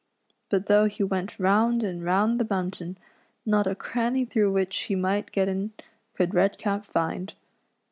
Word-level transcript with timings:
But 0.49 0.65
though 0.65 0.85
he 0.85 1.03
went 1.03 1.37
round 1.37 1.83
and 1.83 2.03
round 2.03 2.39
the 2.39 2.47
mountain, 2.49 2.97
not 3.45 3.67
a 3.67 3.75
cranny 3.75 4.25
through 4.25 4.51
which 4.51 4.75
he 4.85 4.95
might 4.95 5.31
get 5.31 5.47
in 5.47 5.73
could 6.15 6.33
Redcap 6.33 6.85
find. 6.85 7.35